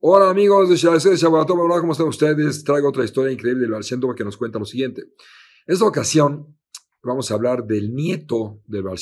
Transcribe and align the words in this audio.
Hola 0.00 0.30
amigos 0.30 0.68
de 0.68 0.76
Shabbat 0.76 1.48
¿cómo 1.48 1.92
están 1.92 2.08
ustedes? 2.08 2.62
Traigo 2.62 2.88
otra 2.88 3.04
historia 3.04 3.32
increíble 3.32 3.62
del 3.62 3.72
Baal 3.72 4.14
que 4.14 4.24
nos 4.24 4.36
cuenta 4.36 4.58
lo 4.58 4.64
siguiente. 4.64 5.02
En 5.66 5.74
esta 5.74 5.84
ocasión 5.84 6.56
vamos 7.02 7.30
a 7.30 7.34
hablar 7.34 7.66
del 7.66 7.94
nieto 7.94 8.62
del 8.66 8.82
Baal 8.82 8.98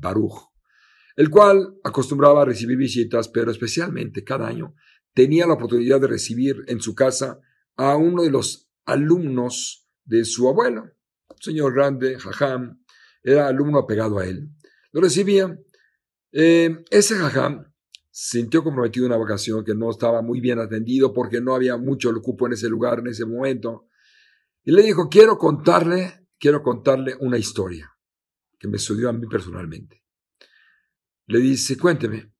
Baruch, 0.00 0.50
el 1.16 1.28
cual 1.28 1.76
acostumbraba 1.84 2.42
a 2.42 2.44
recibir 2.46 2.78
visitas, 2.78 3.28
pero 3.28 3.50
especialmente 3.50 4.24
cada 4.24 4.48
año 4.48 4.74
tenía 5.12 5.46
la 5.46 5.54
oportunidad 5.54 6.00
de 6.00 6.06
recibir 6.06 6.64
en 6.66 6.80
su 6.80 6.94
casa 6.94 7.40
a 7.76 7.96
uno 7.96 8.22
de 8.22 8.30
los 8.30 8.70
alumnos 8.86 9.86
de 10.04 10.24
su 10.24 10.48
abuelo, 10.48 10.84
un 11.28 11.42
señor 11.42 11.74
grande, 11.74 12.18
Jajam, 12.18 12.82
era 13.22 13.46
alumno 13.46 13.78
apegado 13.78 14.18
a 14.18 14.26
él. 14.26 14.50
Lo 14.92 15.00
recibía. 15.00 15.58
Eh, 16.32 16.84
ese 16.90 17.16
Jajam 17.16 17.64
sintió 18.10 18.62
comprometido 18.62 19.06
una 19.06 19.16
vocación 19.16 19.64
que 19.64 19.74
no 19.74 19.90
estaba 19.90 20.22
muy 20.22 20.40
bien 20.40 20.58
atendido 20.58 21.12
porque 21.12 21.40
no 21.40 21.54
había 21.54 21.76
mucho 21.76 22.12
cupo 22.22 22.46
en 22.46 22.52
ese 22.52 22.68
lugar 22.68 23.00
en 23.00 23.08
ese 23.08 23.24
momento. 23.24 23.88
Y 24.64 24.72
le 24.72 24.82
dijo, 24.82 25.08
quiero 25.08 25.38
contarle, 25.38 26.28
quiero 26.38 26.62
contarle 26.62 27.16
una 27.20 27.38
historia 27.38 27.90
que 28.58 28.68
me 28.68 28.78
sucedió 28.78 29.08
a 29.08 29.12
mí 29.12 29.26
personalmente. 29.26 30.04
Le 31.26 31.40
dice, 31.40 31.76
cuénteme. 31.78 32.32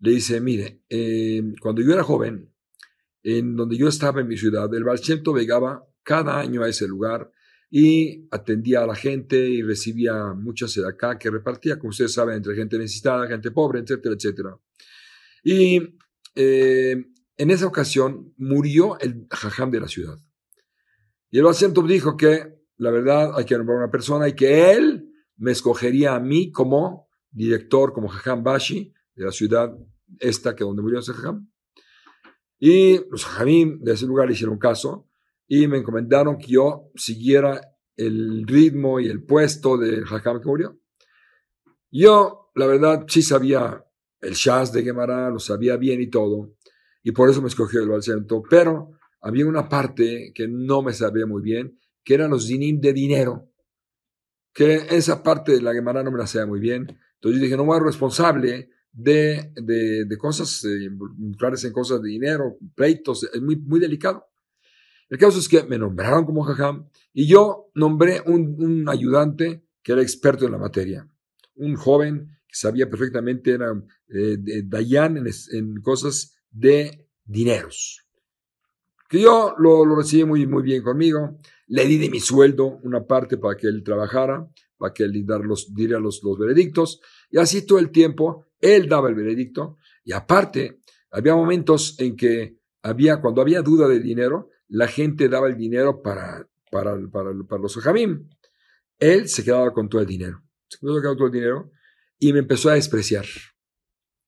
Le 0.00 0.12
dice, 0.12 0.40
mire, 0.40 0.82
eh, 0.88 1.42
cuando 1.60 1.82
yo 1.82 1.92
era 1.92 2.02
joven, 2.02 2.52
en 3.22 3.56
donde 3.56 3.76
yo 3.76 3.88
estaba 3.88 4.20
en 4.20 4.28
mi 4.28 4.36
ciudad, 4.36 4.72
el 4.72 4.84
Balchento 4.84 5.32
vegaba 5.32 5.84
cada 6.02 6.38
año 6.38 6.62
a 6.62 6.68
ese 6.68 6.88
lugar 6.88 7.30
y 7.70 8.26
atendía 8.30 8.82
a 8.82 8.86
la 8.86 8.94
gente 8.94 9.48
y 9.48 9.62
recibía 9.62 10.32
muchas 10.34 10.76
acá 10.78 11.18
que 11.18 11.30
repartía, 11.30 11.78
como 11.78 11.90
ustedes 11.90 12.12
saben, 12.12 12.36
entre 12.36 12.54
gente 12.54 12.78
necesitada, 12.78 13.26
gente 13.26 13.50
pobre, 13.50 13.80
etcétera, 13.80 14.14
etcétera. 14.14 14.58
Y 15.44 15.80
eh, 16.34 17.04
en 17.36 17.50
esa 17.50 17.66
ocasión 17.66 18.32
murió 18.36 18.98
el 19.00 19.26
jajam 19.30 19.70
de 19.70 19.80
la 19.80 19.88
ciudad. 19.88 20.18
Y 21.30 21.38
el 21.38 21.44
Basientov 21.44 21.86
dijo 21.86 22.16
que 22.16 22.58
la 22.78 22.90
verdad 22.90 23.32
hay 23.36 23.44
que 23.44 23.56
nombrar 23.56 23.78
una 23.78 23.90
persona 23.90 24.28
y 24.28 24.34
que 24.34 24.72
él 24.72 25.12
me 25.36 25.52
escogería 25.52 26.14
a 26.14 26.20
mí 26.20 26.50
como 26.50 27.08
director, 27.30 27.92
como 27.92 28.08
jajam 28.08 28.42
Bashi 28.42 28.94
de 29.14 29.24
la 29.24 29.32
ciudad 29.32 29.76
esta 30.20 30.56
que 30.56 30.64
donde 30.64 30.82
murió 30.82 31.00
ese 31.00 31.12
jajam. 31.12 31.50
Y 32.58 32.98
los 33.10 33.24
jajamim 33.24 33.80
de 33.80 33.92
ese 33.92 34.06
lugar 34.06 34.26
le 34.26 34.32
hicieron 34.32 34.58
caso 34.58 35.07
y 35.48 35.66
me 35.66 35.78
encomendaron 35.78 36.38
que 36.38 36.52
yo 36.52 36.90
siguiera 36.94 37.60
el 37.96 38.46
ritmo 38.46 39.00
y 39.00 39.08
el 39.08 39.24
puesto 39.24 39.76
del 39.76 40.04
jajam 40.04 40.40
que 40.40 40.46
murió. 40.46 40.78
Yo, 41.90 42.50
la 42.54 42.66
verdad, 42.66 43.04
sí 43.08 43.22
sabía 43.22 43.84
el 44.20 44.34
Shaz 44.34 44.72
de 44.72 44.82
Gemara, 44.82 45.30
lo 45.30 45.38
sabía 45.38 45.76
bien 45.76 46.00
y 46.00 46.08
todo, 46.08 46.54
y 47.02 47.12
por 47.12 47.30
eso 47.30 47.40
me 47.40 47.48
escogió 47.48 47.82
el 47.82 47.88
Balcento. 47.88 48.42
Pero 48.48 48.92
había 49.22 49.46
una 49.46 49.68
parte 49.68 50.32
que 50.34 50.46
no 50.46 50.82
me 50.82 50.92
sabía 50.92 51.26
muy 51.26 51.42
bien, 51.42 51.78
que 52.04 52.14
eran 52.14 52.30
los 52.30 52.46
dinim 52.46 52.80
de 52.80 52.92
dinero, 52.92 53.50
que 54.52 54.86
esa 54.90 55.22
parte 55.22 55.52
de 55.52 55.62
la 55.62 55.72
Gemara 55.72 56.02
no 56.02 56.10
me 56.10 56.18
la 56.18 56.26
sabía 56.26 56.46
muy 56.46 56.60
bien. 56.60 56.82
Entonces 57.14 57.40
yo 57.40 57.44
dije, 57.44 57.56
no 57.56 57.64
voy 57.64 57.76
a 57.76 57.78
ser 57.78 57.86
responsable 57.86 58.70
de, 58.92 59.52
de, 59.54 60.18
cosas, 60.18 60.64
eh, 60.64 60.86
en 60.86 61.72
cosas 61.72 62.02
de 62.02 62.08
dinero, 62.08 62.58
pleitos, 62.74 63.24
es 63.32 63.40
muy, 63.40 63.56
muy 63.56 63.80
delicado. 63.80 64.26
El 65.08 65.18
caso 65.18 65.38
es 65.38 65.48
que 65.48 65.62
me 65.64 65.78
nombraron 65.78 66.24
como 66.24 66.42
jajam 66.42 66.88
y 67.12 67.26
yo 67.26 67.70
nombré 67.74 68.22
un, 68.26 68.56
un 68.62 68.88
ayudante 68.88 69.64
que 69.82 69.92
era 69.92 70.02
experto 70.02 70.44
en 70.44 70.52
la 70.52 70.58
materia, 70.58 71.08
un 71.54 71.76
joven 71.76 72.38
que 72.46 72.54
sabía 72.54 72.88
perfectamente, 72.88 73.52
era 73.52 73.72
eh, 74.08 74.62
Dayan 74.64 75.16
en, 75.52 75.80
cosas 75.82 76.36
de 76.50 77.06
dineros. 77.24 78.04
Que 79.08 79.20
yo 79.20 79.54
lo, 79.58 79.84
lo, 79.84 79.96
recibí 79.96 80.24
muy, 80.24 80.46
muy 80.46 80.62
bien 80.62 80.82
conmigo, 80.82 81.38
le 81.68 81.86
di 81.86 81.98
de 81.98 82.10
mi 82.10 82.20
sueldo 82.20 82.78
una 82.82 83.06
parte 83.06 83.36
para 83.38 83.56
que 83.56 83.66
él 83.66 83.82
trabajara, 83.82 84.46
para 84.76 84.92
que 84.92 85.04
él 85.04 85.12
diera 85.12 85.38
los, 85.38 85.74
diera 85.74 85.98
los, 85.98 86.22
los 86.22 86.38
veredictos, 86.38 87.00
y 87.30 87.38
así 87.38 87.66
todo 87.66 87.78
el 87.78 87.90
tiempo 87.90 88.46
él 88.60 88.88
daba 88.88 89.08
el 89.08 89.14
veredicto, 89.14 89.76
y 90.04 90.12
aparte, 90.12 90.80
había 91.10 91.34
momentos 91.34 91.98
en 91.98 92.16
que 92.16 92.58
había, 92.82 93.20
cuando 93.20 93.40
había 93.40 93.62
duda 93.62 93.88
de 93.88 94.00
dinero, 94.00 94.50
la 94.68 94.88
gente 94.88 95.28
daba 95.28 95.48
el 95.48 95.56
dinero 95.56 96.02
para, 96.02 96.48
para, 96.70 96.96
para, 97.10 97.32
para 97.48 97.62
los 97.62 97.76
ojamim. 97.76 98.28
Él 98.98 99.28
se 99.28 99.44
quedaba 99.44 99.72
con 99.72 99.88
todo 99.88 100.00
el 100.00 100.06
dinero. 100.06 100.42
Se 100.68 100.78
quedaba 100.78 101.02
con 101.02 101.16
todo 101.16 101.26
el 101.26 101.32
dinero 101.32 101.70
y 102.18 102.32
me 102.32 102.40
empezó 102.40 102.70
a 102.70 102.74
despreciar. 102.74 103.26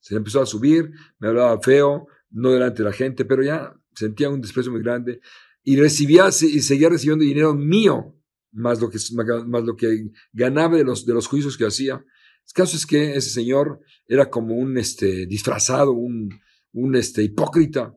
Se 0.01 0.17
empezó 0.17 0.41
a 0.41 0.47
subir, 0.47 0.91
me 1.19 1.29
hablaba 1.29 1.61
feo, 1.61 2.07
no 2.31 2.51
delante 2.51 2.83
de 2.83 2.89
la 2.89 2.95
gente, 2.95 3.25
pero 3.25 3.43
ya 3.43 3.75
sentía 3.95 4.31
un 4.31 4.41
desprecio 4.41 4.73
muy 4.73 4.83
grande 4.83 5.21
y 5.63 5.77
recibía 5.77 6.29
y 6.29 6.61
seguía 6.61 6.89
recibiendo 6.89 7.25
dinero 7.25 7.55
mío, 7.55 8.17
más 8.53 8.81
lo 8.81 8.89
que, 8.89 8.99
más 9.47 9.65
lo 9.65 9.77
que 9.77 10.11
ganaba 10.33 10.77
de 10.77 10.85
los, 10.85 11.05
de 11.05 11.13
los 11.13 11.27
juicios 11.27 11.57
que 11.57 11.67
hacía. 11.67 11.95
El 11.95 12.53
caso 12.55 12.77
es 12.77 12.87
que 12.87 13.15
ese 13.15 13.31
señor 13.31 13.81
era 14.07 14.31
como 14.31 14.55
un 14.55 14.79
este, 14.79 15.27
disfrazado, 15.27 15.93
un, 15.93 16.31
un 16.73 16.97
este, 16.97 17.23
hipócrita. 17.23 17.97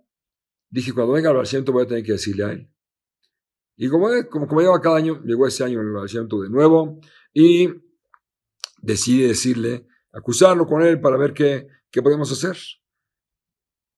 Dije, 0.74 0.92
cuando 0.92 1.14
venga 1.14 1.30
al 1.30 1.40
asiento 1.40 1.72
voy 1.72 1.84
a 1.84 1.88
tener 1.88 2.04
que 2.04 2.14
decirle 2.14 2.44
a 2.44 2.52
él. 2.52 2.68
Y 3.76 3.90
como, 3.90 4.08
como, 4.28 4.48
como 4.48 4.60
lleva 4.60 4.82
cada 4.82 4.98
año, 4.98 5.22
llegó 5.24 5.46
ese 5.46 5.64
año 5.64 5.80
el 5.82 5.96
asiento 6.04 6.42
de 6.42 6.50
nuevo 6.50 7.00
y 7.32 7.70
decidí 8.82 9.22
decirle, 9.22 9.86
acusarlo 10.12 10.66
con 10.66 10.82
él 10.82 11.00
para 11.00 11.16
ver 11.16 11.34
qué, 11.34 11.68
qué 11.92 12.02
podemos 12.02 12.32
hacer. 12.32 12.58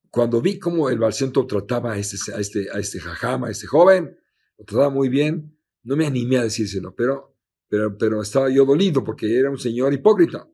Cuando 0.09 0.41
vi 0.41 0.59
cómo 0.59 0.89
el 0.89 0.99
Balcento 0.99 1.47
trataba 1.47 1.93
a 1.93 1.97
este, 1.97 2.17
este, 2.37 2.69
a 2.69 2.79
este 2.79 2.99
jajama, 2.99 3.47
a 3.47 3.51
este 3.51 3.67
joven, 3.67 4.19
lo 4.57 4.65
trataba 4.65 4.89
muy 4.89 5.07
bien, 5.07 5.57
no 5.83 5.95
me 5.95 6.05
animé 6.05 6.39
a 6.39 6.43
decírselo, 6.43 6.93
pero, 6.93 7.37
pero, 7.69 7.97
pero 7.97 8.21
estaba 8.21 8.49
yo 8.49 8.65
dolido 8.65 9.01
porque 9.01 9.39
era 9.39 9.49
un 9.49 9.57
señor 9.57 9.93
hipócrita. 9.93 10.45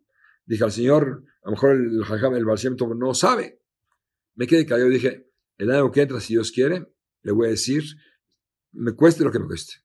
Dije 0.45 0.63
al 0.65 0.71
señor, 0.71 1.23
a 1.41 1.45
lo 1.45 1.51
mejor 1.53 1.71
el 1.71 2.03
jajama, 2.03 2.37
el 2.37 2.45
Balcento 2.45 2.93
no 2.93 3.15
sabe. 3.15 3.59
Me 4.35 4.45
quedé 4.45 4.67
callado 4.67 4.91
y 4.91 4.93
dije, 4.93 5.30
el 5.61 5.71
año 5.71 5.91
que 5.91 6.01
entra, 6.01 6.19
si 6.19 6.33
Dios 6.33 6.51
quiere, 6.51 6.87
le 7.21 7.31
voy 7.31 7.47
a 7.47 7.51
decir, 7.51 7.83
me 8.71 8.93
cueste 8.93 9.23
lo 9.23 9.31
que 9.31 9.37
me 9.37 9.45
cueste. 9.45 9.75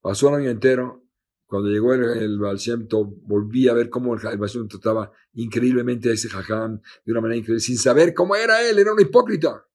Pasó 0.00 0.30
el 0.30 0.36
año 0.36 0.50
entero, 0.50 1.04
cuando 1.44 1.68
llegó 1.68 1.92
el, 1.92 2.02
el 2.02 2.38
volví 2.38 3.68
a 3.68 3.74
ver 3.74 3.90
cómo 3.90 4.14
el, 4.14 4.20
el 4.26 4.68
trataba 4.68 5.12
increíblemente 5.34 6.08
a 6.08 6.12
ese 6.14 6.30
jajam 6.30 6.80
de 7.04 7.12
una 7.12 7.20
manera 7.20 7.38
increíble, 7.38 7.60
sin 7.60 7.76
saber 7.76 8.14
cómo 8.14 8.36
era 8.36 8.66
él, 8.68 8.78
era 8.78 8.92
un 8.92 9.00
hipócrita. 9.00 9.66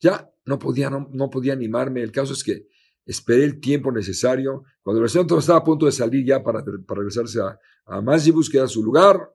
Ya 0.00 0.30
no 0.46 0.58
podía, 0.58 0.88
no, 0.88 1.30
podía 1.30 1.52
animarme. 1.52 2.02
El 2.02 2.12
caso 2.12 2.32
es 2.32 2.44
que 2.44 2.68
esperé 3.04 3.44
el 3.44 3.58
tiempo 3.58 3.90
necesario. 3.90 4.62
Cuando 4.82 4.98
el 4.98 5.02
Balshem 5.02 5.26
estaba 5.38 5.58
a 5.58 5.64
punto 5.64 5.86
de 5.86 5.92
salir 5.92 6.24
ya 6.24 6.44
para, 6.44 6.62
para 6.62 7.00
regresarse 7.00 7.40
a, 7.40 7.58
a 7.86 8.00
Masjibus, 8.00 8.48
que 8.48 8.58
era 8.58 8.68
su 8.68 8.84
lugar, 8.84 9.34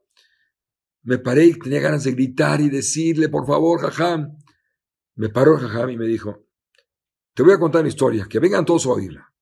me 1.04 1.18
paré 1.18 1.46
y 1.48 1.54
tenía 1.60 1.82
ganas 1.82 2.06
de 2.06 2.14
gritar 2.14 2.62
y 2.62 2.70
decirle, 2.70 3.28
por 3.28 3.46
favor, 3.46 3.82
jajam. 3.82 4.38
Me 5.16 5.30
paró 5.30 5.54
el 5.54 5.60
jajam 5.60 5.90
y 5.90 5.98
me 5.98 6.06
dijo, 6.06 6.48
te 7.34 7.44
voy 7.44 7.54
a 7.54 7.60
contar 7.60 7.82
una 7.82 7.90
historia, 7.90 8.26
que 8.30 8.40
vengan 8.40 8.66
todos 8.66 8.86
a 8.86 8.90
oírla. 8.90 9.34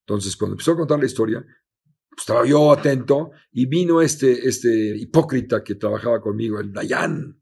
Entonces, 0.00 0.36
cuando 0.36 0.54
empezó 0.54 0.72
a 0.72 0.76
contar 0.76 0.98
la 0.98 1.06
historia, 1.06 1.40
pues, 1.40 2.20
estaba 2.20 2.46
yo 2.46 2.72
atento 2.72 3.30
y 3.52 3.66
vino 3.66 4.00
este, 4.00 4.48
este 4.48 4.96
hipócrita 4.96 5.62
que 5.64 5.76
trabajaba 5.76 6.20
conmigo, 6.20 6.60
el 6.60 6.72
Dayan. 6.72 7.40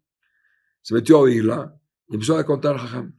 Se 0.80 0.94
metió 0.94 1.16
a 1.16 1.20
oírla 1.20 1.80
y 2.08 2.14
empezó 2.14 2.36
a 2.36 2.44
contar, 2.44 2.76
jajam. 2.76 3.18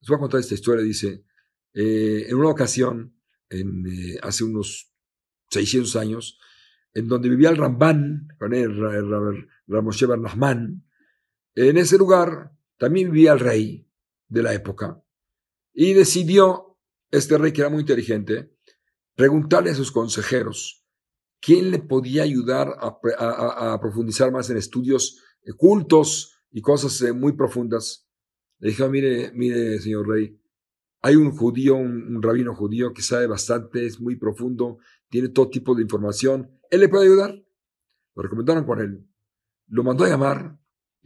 Les 0.00 0.08
voy 0.08 0.16
a 0.16 0.20
contar 0.20 0.40
esta 0.40 0.54
historia. 0.54 0.84
Dice, 0.84 1.24
eh, 1.72 2.26
en 2.28 2.36
una 2.36 2.50
ocasión, 2.50 3.16
eh, 3.50 4.18
hace 4.22 4.44
unos 4.44 4.92
600 5.50 5.96
años, 5.96 6.38
en 6.94 7.08
donde 7.08 7.28
vivía 7.28 7.50
el 7.50 7.56
Ramban, 7.56 8.28
con 8.38 8.54
el, 8.54 8.76
Ramoshe 9.66 10.06
Nahman, 10.06 10.84
en 11.54 11.76
ese 11.76 11.98
lugar 11.98 12.52
también 12.78 13.10
vivía 13.10 13.32
el 13.32 13.40
rey 13.40 13.86
de 14.28 14.42
la 14.42 14.54
época 14.54 15.02
y 15.74 15.92
decidió, 15.92 16.76
este 17.10 17.38
rey 17.38 17.52
que 17.52 17.60
era 17.60 17.70
muy 17.70 17.80
inteligente, 17.80 18.54
preguntarle 19.14 19.70
a 19.70 19.74
sus 19.74 19.92
consejeros 19.92 20.84
quién 21.40 21.70
le 21.70 21.78
podía 21.78 22.22
ayudar 22.22 22.76
a, 22.80 23.78
profundizar 23.80 24.32
más 24.32 24.50
en 24.50 24.56
estudios 24.56 25.22
cultos 25.56 26.40
y 26.50 26.60
cosas 26.60 27.00
eh, 27.02 27.12
muy 27.12 27.32
profundas. 27.32 28.08
Le 28.58 28.70
dijo, 28.70 28.88
mire, 28.88 29.32
mire, 29.34 29.78
señor 29.78 30.08
rey, 30.08 30.40
hay 31.00 31.16
un 31.16 31.30
judío, 31.30 31.76
un, 31.76 32.20
rabino 32.22 32.54
judío 32.54 32.92
que 32.92 33.02
sabe 33.02 33.26
bastante, 33.26 33.86
es 33.86 34.00
muy 34.00 34.16
profundo, 34.16 34.78
tiene 35.08 35.28
todo 35.28 35.48
tipo 35.48 35.74
de 35.74 35.82
información. 35.82 36.50
¿Él 36.70 36.80
le 36.80 36.88
puede 36.88 37.04
ayudar? 37.04 37.34
Lo 38.14 38.22
recomendaron 38.22 38.64
con 38.64 38.80
él. 38.80 39.06
Lo 39.68 39.84
mandó 39.84 40.04
a 40.04 40.08
llamar 40.08 40.58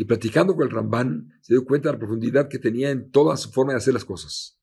y 0.03 0.05
platicando 0.05 0.57
con 0.57 0.65
el 0.65 0.73
Rambán 0.73 1.29
se 1.43 1.55
dio 1.55 1.65
cuenta 1.65 1.89
de 1.89 1.93
la 1.93 1.99
profundidad 2.01 2.49
que 2.49 2.59
tenía 2.59 2.91
en 2.91 3.13
toda 3.13 3.37
su 3.37 3.53
forma 3.53 3.73
de 3.73 3.79
hacer 3.79 3.95
las 3.95 4.05
cosas 4.05 4.61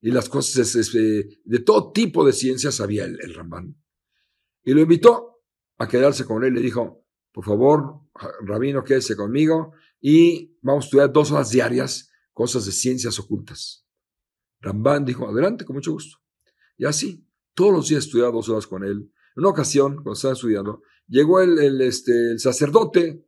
y 0.00 0.10
las 0.10 0.30
cosas 0.30 0.82
de 0.82 1.58
todo 1.58 1.92
tipo 1.92 2.24
de 2.24 2.32
ciencias 2.32 2.76
sabía 2.76 3.04
el, 3.04 3.20
el 3.20 3.34
Rambán. 3.34 3.76
Y 4.62 4.72
lo 4.72 4.80
invitó 4.80 5.42
a 5.76 5.86
quedarse 5.86 6.24
con 6.24 6.44
él. 6.44 6.54
Le 6.54 6.62
dijo, 6.62 7.06
por 7.30 7.44
favor, 7.44 8.00
rabino, 8.40 8.82
quédese 8.82 9.16
conmigo 9.16 9.74
y 10.00 10.56
vamos 10.62 10.84
a 10.84 10.86
estudiar 10.86 11.12
dos 11.12 11.30
horas 11.30 11.50
diarias 11.50 12.10
cosas 12.32 12.64
de 12.64 12.72
ciencias 12.72 13.18
ocultas. 13.18 13.86
Ramban 14.60 15.04
dijo, 15.04 15.28
adelante, 15.28 15.66
con 15.66 15.76
mucho 15.76 15.92
gusto. 15.92 16.16
Y 16.78 16.86
así, 16.86 17.28
todos 17.52 17.72
los 17.74 17.88
días 17.90 18.06
estudiaba 18.06 18.32
dos 18.32 18.48
horas 18.48 18.66
con 18.66 18.82
él. 18.82 19.12
En 19.36 19.42
una 19.42 19.50
ocasión, 19.50 19.96
cuando 19.96 20.14
estaba 20.14 20.32
estudiando, 20.32 20.80
llegó 21.06 21.42
el, 21.42 21.82
este, 21.82 22.30
el 22.30 22.40
sacerdote 22.40 23.26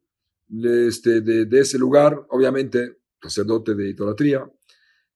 este, 0.52 1.20
de, 1.20 1.60
ese 1.60 1.78
lugar, 1.78 2.26
obviamente, 2.30 2.98
sacerdote 3.20 3.74
de 3.74 3.90
idolatría, 3.90 4.50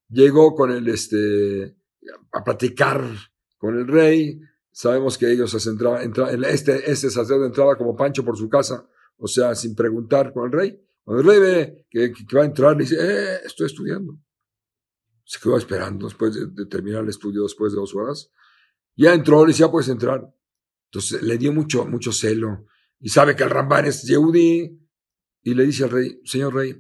llegó 0.09 0.55
con 0.55 0.71
el, 0.71 0.89
este, 0.89 1.77
a 2.33 2.43
platicar 2.43 3.03
con 3.59 3.79
el 3.79 3.87
rey. 3.87 4.41
Sabemos 4.71 5.19
que 5.19 5.31
ellos 5.31 5.51
se 5.51 5.71
entraba, 5.71 6.03
este, 6.03 6.91
este 6.91 7.11
sacerdote 7.11 7.47
entraba 7.47 7.77
como 7.77 7.97
Pancho 7.97 8.25
por 8.25 8.37
su 8.37 8.49
casa, 8.49 8.89
o 9.19 9.27
sea, 9.27 9.55
sin 9.55 9.75
preguntar 9.75 10.33
con 10.33 10.47
el 10.47 10.53
rey. 10.53 10.83
Cuando 11.05 11.23
el 11.23 11.29
rey 11.29 11.39
ve 11.39 11.87
que, 11.89 12.37
va 12.37 12.43
a 12.43 12.47
entrar, 12.47 12.77
le 12.77 12.83
dice, 12.83 12.97
eh, 12.99 13.41
estoy 13.45 13.67
estudiando. 13.67 14.19
Se 15.25 15.39
quedó 15.41 15.57
esperando 15.57 16.07
después 16.07 16.35
de, 16.35 16.67
terminar 16.67 17.03
el 17.03 17.11
estudio, 17.11 17.43
después 17.45 17.73
de 17.73 17.79
dos 17.79 17.95
horas. 17.95 18.33
Ya 18.97 19.15
entró, 19.15 19.45
le 19.45 19.49
dice, 19.49 19.61
ya 19.61 19.71
puedes 19.71 19.89
entrar. 19.89 20.29
Entonces 20.91 21.23
le 21.23 21.39
dio 21.39 21.53
mucho, 21.53 21.85
mucho 21.85 22.11
celo. 22.11 22.67
Y 22.99 23.09
sabe 23.11 23.37
que 23.37 23.45
el 23.45 23.51
Ramban 23.51 23.87
es 23.87 24.03
Yehudi. 24.03 24.86
Y 25.47 25.55
le 25.55 25.65
dice 25.65 25.85
al 25.85 25.91
rey, 25.91 26.21
señor 26.25 26.57
rey, 26.57 26.75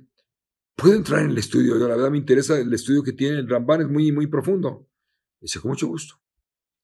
¿puedo 0.75 0.97
entrar 0.97 1.21
en 1.21 1.31
el 1.31 1.39
estudio? 1.39 1.79
Yo 1.79 1.87
la 1.87 1.95
verdad 1.95 2.11
me 2.11 2.19
interesa 2.19 2.59
el 2.59 2.75
estudio 2.75 3.01
que 3.01 3.13
tiene 3.13 3.39
el 3.39 3.49
Ramban, 3.49 3.83
es 3.83 3.89
muy, 3.89 4.11
muy 4.11 4.27
profundo. 4.27 4.91
Dice, 5.41 5.61
con 5.61 5.69
mucho 5.69 5.87
gusto. 5.87 6.17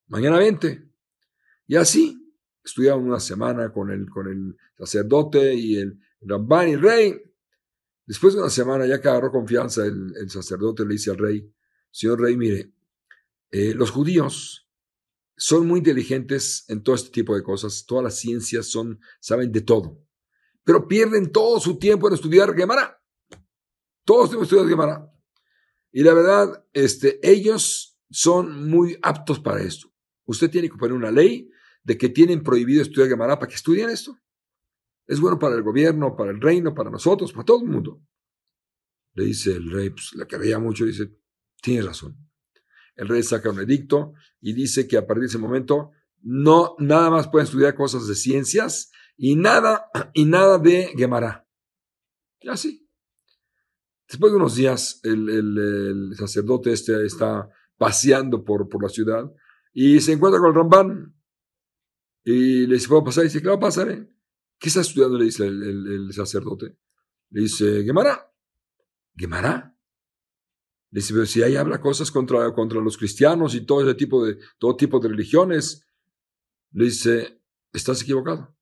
Mañana 0.07 0.39
vente. 0.39 0.89
Y 1.67 1.75
así, 1.75 2.37
estudiaron 2.65 3.03
una 3.03 3.19
semana 3.19 3.73
con 3.73 3.91
el, 3.91 4.09
con 4.09 4.29
el 4.29 4.57
sacerdote 4.79 5.57
y 5.57 5.75
el 5.79 5.99
Ramban 6.21 6.69
y 6.69 6.73
el 6.75 6.83
rey. 6.83 7.21
Después 8.07 8.35
de 8.35 8.43
una 8.43 8.51
semana, 8.51 8.87
ya 8.87 9.01
que 9.01 9.09
agarró 9.09 9.33
confianza, 9.33 9.85
el, 9.85 10.31
sacerdote 10.31 10.85
le 10.85 10.93
dice 10.93 11.11
al 11.11 11.19
rey, 11.19 11.53
señor 11.91 12.21
rey, 12.21 12.37
mire, 12.37 12.73
eh, 13.51 13.75
los 13.75 13.91
judíos 13.91 14.69
son 15.37 15.67
muy 15.67 15.79
inteligentes 15.79 16.65
en 16.69 16.85
todo 16.85 16.95
este 16.95 17.11
tipo 17.11 17.35
de 17.35 17.43
cosas, 17.43 17.87
todas 17.89 18.05
las 18.05 18.17
ciencias 18.21 18.67
son, 18.67 19.01
saben 19.19 19.51
de 19.51 19.63
todo, 19.63 20.01
pero 20.65 20.87
pierden 20.87 21.31
todo 21.31 21.61
su 21.61 21.79
tiempo 21.79 22.09
en 22.09 22.15
estudiar 22.15 22.55
Gemara. 22.55 23.01
Todos 24.05 24.31
tenemos 24.31 24.47
estudiar 24.47 24.69
Gemara. 24.69 25.13
Y 25.91 26.03
la 26.03 26.15
verdad, 26.15 26.65
este, 26.73 27.21
ellos 27.23 27.99
son 28.11 28.69
muy 28.69 28.99
aptos 29.03 29.41
para 29.41 29.63
esto. 29.63 29.93
Usted 30.25 30.51
tiene 30.51 30.69
que 30.69 30.77
poner 30.77 30.95
una 30.95 31.11
ley 31.11 31.51
de 31.83 31.99
que 31.99 32.09
tienen 32.09 32.43
prohibido 32.43 32.83
estudiar 32.83 33.09
Gemara 33.09 33.39
para 33.39 33.49
que 33.49 33.57
estudien 33.57 33.91
esto. 33.91 34.17
Es 35.07 35.21
bueno 35.21 35.39
para 35.39 35.57
el 35.57 35.63
gobierno, 35.63 36.17
para 36.17 36.31
el 36.31 36.41
reino, 36.41 36.75
para 36.75 36.91
nosotros, 36.91 37.33
para 37.33 37.45
todo 37.45 37.63
el 37.63 37.69
mundo. 37.69 38.01
Le 39.15 39.25
dice 39.25 39.53
el 39.53 39.71
rey, 39.71 39.91
pues 39.91 40.13
la 40.15 40.27
veía 40.39 40.59
mucho, 40.59 40.85
dice, 40.85 41.13
tiene 41.61 41.83
razón. 41.83 42.17
El 42.95 43.09
rey 43.09 43.23
saca 43.23 43.51
un 43.51 43.61
edicto 43.61 44.15
y 44.41 44.53
dice 44.53 44.87
que 44.87 44.97
a 44.97 45.07
partir 45.07 45.23
de 45.23 45.29
ese 45.29 45.39
momento 45.39 45.91
no, 46.23 46.77
nada 46.79 47.11
más 47.11 47.29
pueden 47.29 47.47
estudiar 47.47 47.75
cosas 47.75 48.07
de 48.07 48.15
ciencias 48.15 48.91
y 49.17 49.37
nada, 49.37 49.91
y 50.15 50.25
nada 50.25 50.59
de 50.59 50.93
Gemara. 50.97 51.47
Y 52.41 52.49
así. 52.49 52.89
Después 54.09 54.33
de 54.33 54.37
unos 54.37 54.57
días, 54.57 55.01
el, 55.05 56.13
sacerdote 56.17 56.73
este 56.73 57.07
está 57.07 57.49
paseando 57.79 58.45
por, 58.45 58.69
por 58.69 58.83
la 58.83 58.89
ciudad 58.89 59.33
y 59.73 60.01
se 60.01 60.13
encuentra 60.13 60.39
con 60.39 60.51
el 60.51 60.55
Rambán 60.55 61.15
y 62.25 62.67
le 62.67 62.75
dice, 62.75 62.89
¿puedo 62.89 63.05
pasar? 63.05 63.25
Y 63.25 63.29
dice, 63.29 63.43
claro, 63.43 63.59
pasaré. 63.59 64.09
¿Qué 64.59 64.69
está 64.69 64.81
estudiando? 64.81 65.19
Le 65.19 65.25
dice 65.25 65.47
el, 65.47 66.11
sacerdote. 66.13 66.79
Le 67.31 67.43
dice, 67.43 67.83
Gemara. 67.85 68.33
¿Gemara? 69.17 69.77
Le 70.91 71.01
dice, 71.01 71.13
pero 71.15 71.27
si 71.27 71.43
ahí 71.43 71.57
habla 71.57 71.81
cosas 71.81 72.11
contra, 72.11 72.53
contra 72.53 72.81
los 72.81 72.97
cristianos 72.97 73.55
y 73.55 73.67
todo 73.67 73.83
ese 73.83 73.95
tipo 73.95 74.25
de, 74.25 74.39
todo 74.59 74.77
tipo 74.77 75.01
de 75.01 75.09
religiones. 75.09 75.85
Le 76.73 76.85
dice, 76.85 77.43
estás 77.73 78.03
equivocado. 78.03 78.57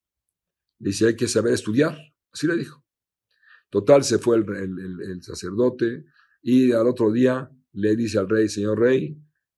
Dice, 0.81 1.07
hay 1.07 1.15
que 1.15 1.29
saber 1.29 1.53
estudiar. 1.53 1.97
Así 2.33 2.47
le 2.47 2.57
dijo. 2.57 2.85
Total, 3.69 4.03
se 4.03 4.19
fue 4.19 4.39
el, 4.39 5.23
sacerdote 5.23 6.05
y 6.43 6.73
al 6.73 6.89
otro 6.89 7.13
día 7.13 7.51
le 7.73 7.95
dice 7.95 8.19
al 8.19 8.29
rey, 8.29 8.49
señor 8.49 8.81
rey, 8.81 9.17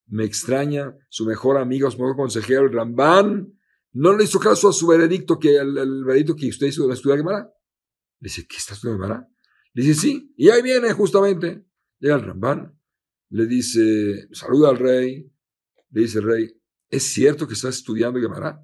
me 0.09 0.25
extraña, 0.25 0.95
su 1.09 1.25
mejor 1.25 1.57
amigo, 1.57 1.91
su 1.91 1.97
mejor 1.97 2.17
consejero, 2.17 2.67
el 2.67 2.73
Rambán, 2.73 3.55
no 3.93 4.17
le 4.17 4.25
hizo 4.25 4.39
caso 4.39 4.69
a 4.69 4.73
su 4.73 4.87
veredicto, 4.87 5.39
que 5.39 5.57
el, 5.57 6.05
veredicto 6.05 6.35
que 6.37 6.49
usted 6.49 6.67
hizo 6.67 6.87
de 6.87 6.95
estudiar 6.95 7.19
Gemara. 7.19 7.51
Le 8.21 8.27
dice, 8.27 8.47
¿qué 8.47 8.57
está 8.57 8.75
estudiando 8.75 9.03
Gemara? 9.03 9.29
Le 9.73 9.83
dice, 9.83 10.01
sí. 10.01 10.35
Y 10.37 10.51
ahí 10.51 10.63
viene 10.63 10.93
justamente. 10.93 11.65
Llega 11.99 12.17
el 12.17 12.23
Rambán. 12.23 12.79
Le 13.31 13.47
dice, 13.47 14.29
saluda 14.33 14.71
al 14.71 14.79
rey. 14.79 15.31
Le 15.91 16.01
dice 16.01 16.19
el 16.19 16.25
rey, 16.25 16.61
¿es 16.91 17.05
cierto 17.05 17.47
que 17.47 17.55
estás 17.55 17.77
estudiando 17.77 18.21
Gemara? 18.21 18.61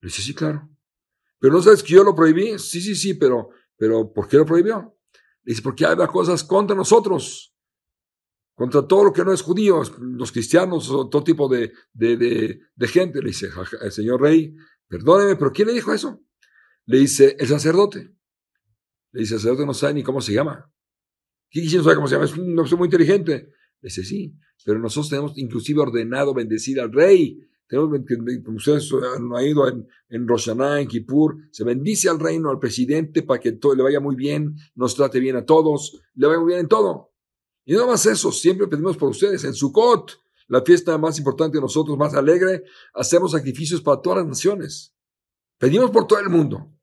Le 0.00 0.06
dice, 0.06 0.22
sí, 0.22 0.34
claro. 0.34 0.71
Pero 1.42 1.52
no 1.52 1.60
sabes 1.60 1.82
que 1.82 1.92
yo 1.92 2.04
lo 2.04 2.14
prohibí. 2.14 2.58
Sí, 2.58 2.80
sí, 2.80 2.94
sí, 2.94 3.14
pero, 3.14 3.50
pero 3.76 4.10
¿por 4.10 4.28
qué 4.28 4.38
lo 4.38 4.46
prohibió? 4.46 4.96
Le 5.42 5.50
dice, 5.50 5.60
porque 5.60 5.84
hay 5.84 5.96
cosas 6.06 6.42
contra 6.44 6.74
nosotros 6.74 7.52
contra 8.54 8.86
todo 8.86 9.04
lo 9.04 9.12
que 9.12 9.24
no 9.24 9.32
es 9.32 9.42
judío, 9.42 9.82
los 9.98 10.30
cristianos, 10.30 10.86
todo 10.86 11.24
tipo 11.24 11.48
de, 11.48 11.72
de, 11.92 12.16
de, 12.16 12.86
gente. 12.86 13.20
Le 13.20 13.28
dice, 13.28 13.48
el 13.80 13.90
señor 13.90 14.20
rey, 14.20 14.54
perdóneme, 14.86 15.36
pero 15.36 15.50
¿quién 15.52 15.68
le 15.68 15.74
dijo 15.74 15.92
eso? 15.92 16.22
Le 16.86 16.98
dice, 16.98 17.36
el 17.40 17.48
sacerdote. 17.48 18.14
Le 19.10 19.20
dice, 19.20 19.34
el 19.34 19.40
sacerdote 19.40 19.66
no 19.66 19.74
sabe 19.74 19.94
ni 19.94 20.02
cómo 20.02 20.20
se 20.20 20.32
llama. 20.32 20.70
¿Quién 21.50 21.64
no 21.76 21.82
sabe 21.82 21.96
cómo 21.96 22.08
se 22.08 22.14
llama? 22.14 22.26
Es 22.26 22.32
persona 22.32 22.78
muy 22.78 22.86
inteligente. 22.86 23.52
Le 23.80 23.88
dice, 23.88 24.04
sí, 24.04 24.34
pero 24.64 24.78
nosotros 24.78 25.10
tenemos 25.10 25.32
inclusive 25.36 25.80
ordenado 25.80 26.32
bendecir 26.32 26.80
al 26.80 26.92
rey. 26.92 27.40
Tenemos, 27.72 28.00
como 28.44 28.58
ustedes 28.58 28.92
han 28.92 29.46
ido 29.46 29.66
en, 29.66 29.88
en 30.10 30.28
Roshaná, 30.28 30.78
en 30.78 30.86
Kippur, 30.86 31.38
se 31.50 31.64
bendice 31.64 32.10
al 32.10 32.20
reino, 32.20 32.50
al 32.50 32.58
presidente, 32.58 33.22
para 33.22 33.40
que 33.40 33.52
todo 33.52 33.74
le 33.74 33.82
vaya 33.82 33.98
muy 33.98 34.14
bien, 34.14 34.54
nos 34.74 34.94
trate 34.94 35.18
bien 35.20 35.36
a 35.36 35.46
todos, 35.46 35.98
le 36.14 36.26
vaya 36.26 36.38
muy 36.38 36.48
bien 36.48 36.60
en 36.60 36.68
todo. 36.68 37.14
Y 37.64 37.72
no 37.72 37.86
más 37.86 38.04
eso, 38.04 38.30
siempre 38.30 38.66
pedimos 38.66 38.98
por 38.98 39.08
ustedes. 39.08 39.44
En 39.44 39.54
Sukkot, 39.54 40.20
la 40.48 40.60
fiesta 40.60 40.98
más 40.98 41.16
importante 41.16 41.56
de 41.56 41.62
nosotros, 41.62 41.96
más 41.96 42.12
alegre, 42.12 42.64
hacemos 42.92 43.32
sacrificios 43.32 43.80
para 43.80 44.02
todas 44.02 44.18
las 44.18 44.26
naciones. 44.26 44.94
Pedimos 45.56 45.90
por 45.90 46.06
todo 46.06 46.18
el 46.18 46.28
mundo. 46.28 46.74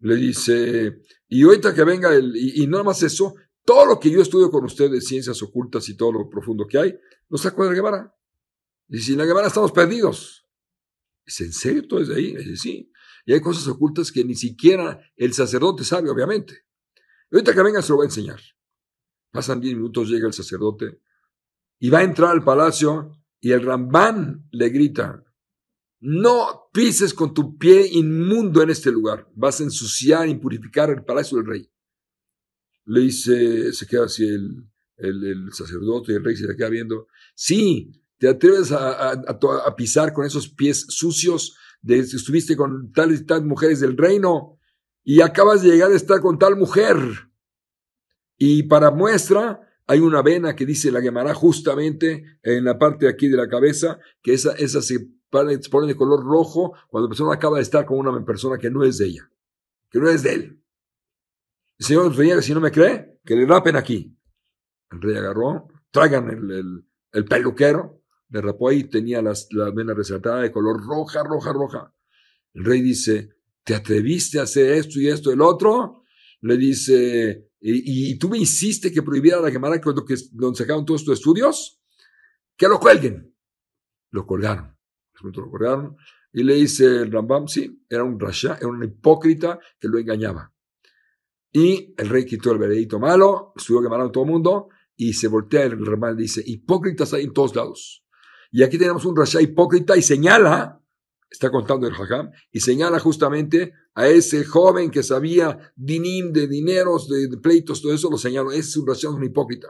Le 0.00 0.16
dice, 0.16 1.00
y 1.28 1.44
ahorita 1.44 1.72
que 1.72 1.84
venga 1.84 2.12
el, 2.12 2.34
y, 2.34 2.66
no 2.66 2.82
más 2.82 3.04
eso, 3.04 3.36
todo 3.64 3.86
lo 3.86 4.00
que 4.00 4.10
yo 4.10 4.20
estudio 4.20 4.50
con 4.50 4.64
ustedes, 4.64 5.06
ciencias 5.06 5.40
ocultas 5.44 5.88
y 5.88 5.96
todo 5.96 6.10
lo 6.10 6.28
profundo 6.28 6.66
que 6.66 6.76
hay, 6.76 6.98
lo 7.28 7.38
saco 7.38 7.62
de 7.62 7.68
la 7.68 7.74
Guevara. 7.76 8.14
Y 8.88 8.98
si 8.98 9.12
en 9.12 9.18
la 9.18 9.24
Guevara 9.24 9.48
estamos 9.48 9.72
perdidos. 9.72 10.46
¿Es 11.24 11.40
en 11.40 11.52
serio 11.52 11.82
desde 11.98 12.16
ahí? 12.16 12.36
Dice, 12.36 12.56
sí. 12.56 12.92
Y 13.26 13.32
hay 13.32 13.40
cosas 13.40 13.66
ocultas 13.68 14.12
que 14.12 14.24
ni 14.24 14.34
siquiera 14.34 15.00
el 15.16 15.32
sacerdote 15.32 15.84
sabe, 15.84 16.10
obviamente. 16.10 16.66
Y 17.30 17.36
ahorita 17.36 17.54
que 17.54 17.62
venga 17.62 17.82
se 17.82 17.90
lo 17.90 17.96
voy 17.96 18.04
a 18.04 18.08
enseñar. 18.08 18.40
Pasan 19.30 19.60
diez 19.60 19.74
minutos, 19.74 20.08
llega 20.08 20.26
el 20.26 20.34
sacerdote 20.34 21.00
y 21.78 21.90
va 21.90 21.98
a 21.98 22.04
entrar 22.04 22.30
al 22.30 22.44
palacio 22.44 23.24
y 23.40 23.52
el 23.52 23.62
Rambán 23.62 24.48
le 24.52 24.68
grita, 24.70 25.22
no 26.00 26.70
pises 26.72 27.12
con 27.12 27.34
tu 27.34 27.58
pie 27.58 27.86
inmundo 27.92 28.62
en 28.62 28.70
este 28.70 28.90
lugar, 28.90 29.28
vas 29.34 29.60
a 29.60 29.64
ensuciar, 29.64 30.28
impurificar 30.28 30.90
el 30.90 31.04
palacio 31.04 31.38
del 31.38 31.46
rey. 31.46 31.70
Le 32.86 33.00
dice, 33.00 33.72
se 33.72 33.86
queda 33.86 34.04
así 34.04 34.26
el, 34.26 34.70
el, 34.96 35.52
sacerdote 35.52 36.12
y 36.12 36.16
el 36.16 36.24
rey 36.24 36.36
se 36.36 36.46
le 36.46 36.56
queda 36.56 36.68
viendo, 36.68 37.08
sí, 37.34 37.92
te 38.24 38.30
atreves 38.30 38.72
a, 38.72 39.76
pisar 39.76 40.14
con 40.14 40.24
esos 40.24 40.48
pies 40.48 40.86
sucios, 40.88 41.58
de, 41.82 41.98
estuviste 41.98 42.56
con 42.56 42.90
tales 42.90 43.20
y 43.20 43.26
tales 43.26 43.44
mujeres 43.44 43.80
del 43.80 43.98
reino 43.98 44.58
y 45.02 45.20
acabas 45.20 45.60
de 45.60 45.68
llegar 45.68 45.90
a 45.90 45.94
estar 45.94 46.22
con 46.22 46.38
tal 46.38 46.56
mujer. 46.56 46.96
Y 48.38 48.62
para 48.62 48.90
muestra, 48.90 49.60
hay 49.86 50.00
una 50.00 50.22
vena 50.22 50.56
que 50.56 50.64
dice 50.64 50.90
la 50.90 51.02
quemará 51.02 51.34
justamente 51.34 52.38
en 52.42 52.64
la 52.64 52.78
parte 52.78 53.04
de 53.04 53.10
aquí 53.10 53.28
de 53.28 53.36
la 53.36 53.46
cabeza, 53.46 53.98
que 54.22 54.32
esa, 54.32 54.52
esa 54.52 54.80
se 54.80 55.06
pone, 55.28 55.58
de 55.58 55.94
color 55.94 56.24
rojo 56.24 56.72
cuando 56.88 57.08
la 57.08 57.10
persona 57.10 57.34
acaba 57.34 57.58
de 57.58 57.62
estar 57.62 57.84
con 57.84 57.98
una 57.98 58.24
persona 58.24 58.56
que 58.56 58.70
no 58.70 58.84
es 58.84 58.96
de 58.96 59.06
ella, 59.06 59.30
que 59.90 59.98
no 59.98 60.08
es 60.08 60.22
de 60.22 60.32
él. 60.32 60.62
El 61.78 61.84
Señor 61.84 62.42
si 62.42 62.54
no 62.54 62.60
me 62.60 62.70
cree, 62.70 63.20
que 63.22 63.36
le 63.36 63.44
rapen 63.44 63.76
aquí. 63.76 64.16
El 64.90 65.02
rey 65.02 65.14
agarró, 65.14 65.68
traigan 65.90 66.30
el, 67.12 67.24
peluquero, 67.26 68.00
le 68.34 68.40
rapó 68.40 68.68
ahí, 68.68 68.82
tenía 68.82 69.22
las, 69.22 69.46
la 69.52 69.70
vena 69.70 69.94
resaltada 69.94 70.40
de 70.40 70.50
color 70.50 70.84
roja, 70.84 71.22
roja, 71.22 71.52
roja. 71.52 71.94
El 72.52 72.64
rey 72.64 72.82
dice, 72.82 73.36
¿te 73.62 73.76
atreviste 73.76 74.40
a 74.40 74.42
hacer 74.42 74.72
esto 74.72 74.98
y 74.98 75.06
esto 75.06 75.30
el 75.30 75.40
otro? 75.40 76.02
Le 76.40 76.56
dice, 76.56 77.52
y, 77.60 78.18
tú 78.18 78.28
me 78.28 78.38
hiciste 78.38 78.92
que 78.92 79.02
prohibiera 79.02 79.40
la 79.40 79.52
Gemara 79.52 79.80
cuando 79.80 80.04
que, 80.04 80.16
donde 80.32 80.58
sacaron 80.58 80.84
todos 80.84 81.04
tus 81.04 81.14
estudios, 81.14 81.80
que 82.56 82.66
lo 82.66 82.80
cuelguen. 82.80 83.32
Lo 84.10 84.26
colgaron. 84.26 84.76
Lo 85.22 85.48
colgaron 85.48 85.96
Y 86.32 86.42
le 86.42 86.54
dice 86.54 86.86
el 86.86 87.12
Rambam, 87.12 87.46
sí, 87.46 87.84
era 87.88 88.02
un 88.02 88.18
rasha, 88.18 88.56
era 88.56 88.66
un 88.66 88.82
hipócrita 88.82 89.60
que 89.78 89.86
lo 89.86 89.96
engañaba. 89.96 90.52
Y 91.52 91.94
el 91.96 92.08
rey 92.08 92.26
quitó 92.26 92.50
el 92.50 92.58
veredicto 92.58 92.98
malo, 92.98 93.52
estuvo 93.54 93.80
quemando 93.80 94.06
a 94.06 94.10
todo 94.10 94.24
el 94.24 94.30
mundo, 94.30 94.68
y 94.96 95.12
se 95.12 95.28
voltea 95.28 95.62
el 95.62 95.86
Rambam 95.86 96.18
y 96.18 96.22
dice, 96.22 96.42
hipócritas 96.44 97.14
hay 97.14 97.22
en 97.22 97.32
todos 97.32 97.54
lados. 97.54 98.03
Y 98.56 98.62
aquí 98.62 98.78
tenemos 98.78 99.04
un 99.04 99.16
rasha 99.16 99.42
hipócrita 99.42 99.96
y 99.96 100.02
señala, 100.02 100.80
está 101.28 101.50
contando 101.50 101.88
el 101.88 101.92
Hajam, 101.92 102.30
y 102.52 102.60
señala 102.60 103.00
justamente 103.00 103.72
a 103.96 104.06
ese 104.06 104.44
joven 104.44 104.92
que 104.92 105.02
sabía 105.02 105.72
dinim, 105.74 106.32
de 106.32 106.46
dineros, 106.46 107.08
de, 107.08 107.36
pleitos, 107.38 107.82
todo 107.82 107.92
eso, 107.92 108.08
lo 108.08 108.16
señaló, 108.16 108.52
es 108.52 108.76
un 108.76 108.86
rasha, 108.86 109.10
un 109.10 109.24
hipócrita 109.24 109.66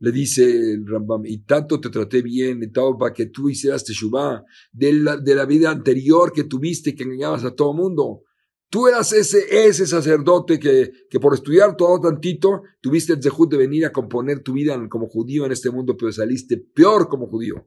le 0.00 0.12
dice 0.12 0.44
el 0.44 0.86
Rambam, 0.86 1.24
y 1.24 1.38
tanto 1.44 1.80
te 1.80 1.88
traté 1.88 2.20
bien, 2.20 2.62
y 2.62 2.70
todo 2.70 2.98
para 2.98 3.14
que 3.14 3.26
tú 3.26 3.48
hicieras 3.48 3.84
teshuvah 3.84 4.44
de 4.70 4.92
la, 4.92 5.16
de 5.16 5.34
la 5.34 5.46
vida 5.46 5.70
anterior 5.70 6.30
que 6.30 6.44
tuviste, 6.44 6.94
que 6.94 7.04
engañabas 7.04 7.44
a 7.44 7.54
todo 7.54 7.72
mundo. 7.72 8.22
Tú 8.68 8.86
eras 8.86 9.14
ese, 9.14 9.66
ese 9.66 9.86
sacerdote 9.86 10.60
que, 10.60 10.92
que 11.08 11.18
por 11.18 11.32
estudiar 11.32 11.74
todo 11.74 11.98
tantito 12.00 12.62
tuviste 12.82 13.14
el 13.14 13.22
zehut 13.22 13.50
de 13.50 13.56
venir 13.56 13.86
a 13.86 13.92
componer 13.92 14.40
tu 14.40 14.52
vida 14.52 14.78
como 14.90 15.08
judío 15.08 15.46
en 15.46 15.52
este 15.52 15.70
mundo, 15.70 15.96
pero 15.96 16.12
saliste 16.12 16.58
peor 16.58 17.08
como 17.08 17.26
judío. 17.26 17.66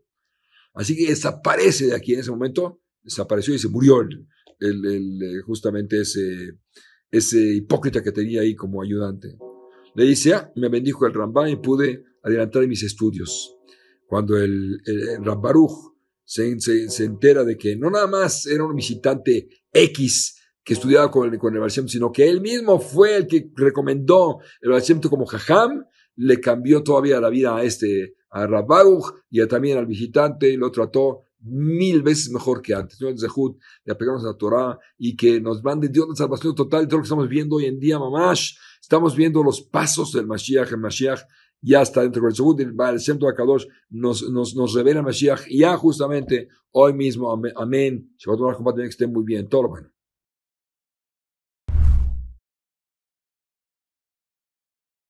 Así 0.74 0.96
que 0.96 1.10
desaparece 1.10 1.88
de 1.88 1.96
aquí 1.96 2.14
en 2.14 2.22
ese 2.22 2.32
momento, 2.32 2.82
desapareció 3.04 3.54
y 3.54 3.60
se 3.60 3.70
murió 3.70 4.02
el, 4.02 4.28
eh, 4.62 5.42
justamente 5.46 6.02
ese, 6.02 6.60
ese 7.10 7.56
hipócrita 7.56 8.02
que 8.02 8.12
tenía 8.12 8.42
ahí 8.42 8.56
como 8.56 8.82
ayudante. 8.82 9.38
Le 9.96 10.06
dice, 10.06 10.34
ah, 10.34 10.52
me 10.56 10.70
bendijo 10.70 11.06
el 11.06 11.14
Rambam 11.14 11.48
y 11.48 11.58
pude 11.58 12.04
adelantar 12.24 12.66
mis 12.68 12.84
estudios. 12.84 13.58
Cuando 14.08 14.38
el, 14.38 14.78
el, 14.86 15.24
Rambaruch 15.24 15.72
se, 16.24 16.60
se, 16.60 17.04
entera 17.04 17.44
de 17.44 17.58
que 17.58 17.76
no 17.76 17.90
nada 17.90 18.08
más 18.08 18.46
era 18.46 18.64
un 18.64 18.76
visitante 18.76 19.50
X 19.74 20.38
que 20.64 20.74
estudiaba 20.74 21.10
con 21.10 21.38
con 21.38 21.56
el 21.56 21.72
sino 21.72 22.12
que 22.12 22.30
él 22.30 22.40
mismo 22.40 22.80
fue 22.80 23.18
el 23.18 23.28
que 23.28 23.52
recomendó 23.56 24.40
el 24.62 24.72
Barshem 24.72 25.02
como 25.02 25.26
Jajam, 25.26 25.86
le 26.16 26.40
cambió 26.40 26.84
todavía 26.84 27.20
la 27.20 27.30
vida 27.30 27.56
a 27.56 27.64
este, 27.64 28.16
a 28.30 28.48
Rabbaruch 28.48 29.14
y 29.30 29.46
también 29.48 29.78
al 29.78 29.86
visitante, 29.86 30.50
y 30.50 30.58
lo 30.58 30.72
trató 30.72 31.26
mil 31.44 32.02
veces 32.04 32.32
mejor 32.32 32.62
que 32.62 32.74
antes. 32.74 33.00
No 33.02 33.10
Zehut 33.18 33.58
de 33.84 33.92
apegarnos 33.92 34.24
a 34.24 34.28
la 34.28 34.38
Torah 34.38 34.80
y 34.98 35.16
que 35.16 35.42
nos 35.42 35.64
mande 35.64 35.90
Dios 35.90 36.08
la 36.10 36.16
salvación 36.16 36.56
total 36.56 36.82
de 36.82 36.88
todo 36.88 36.98
lo 36.98 37.04
que 37.04 37.08
estamos 37.08 37.30
viendo 37.30 37.56
hoy 37.56 37.66
en 37.66 37.80
día, 37.80 38.00
mamash. 38.00 38.54
Estamos 38.82 39.16
viendo 39.16 39.44
los 39.44 39.62
pasos 39.62 40.12
del 40.14 40.28
Mashiach. 40.28 40.72
El 40.72 40.78
Mashiach 40.78 41.22
ya 41.62 41.82
está 41.82 42.02
dentro 42.02 42.24
del 42.24 42.36
segundo, 42.36 42.64
el 42.64 43.00
centro 43.00 43.28
de 43.28 43.36
Kadosh 43.36 43.66
nos, 43.90 44.30
nos, 44.30 44.56
nos 44.56 44.74
revela 44.74 45.02
Mashiach 45.02 45.48
ya 45.50 45.78
justamente 45.78 46.50
hoy 46.72 46.94
mismo. 46.94 47.32
Amén. 47.56 48.14
Shabbat 48.18 48.76
que 48.76 48.86
estén 48.86 49.12
muy 49.12 49.24
bien. 49.24 49.48
Todo 49.48 49.64
lo 49.64 49.70
bueno. 49.70 49.91